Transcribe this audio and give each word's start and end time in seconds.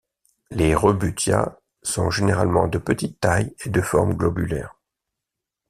Les 0.49 0.73
Rebutia 0.73 1.59
sont 1.83 2.09
généralement 2.09 2.67
de 2.67 2.79
petite 2.79 3.19
taille 3.19 3.53
et 3.63 3.69
de 3.69 3.81
forme 3.81 4.15
globulaire. 4.15 4.73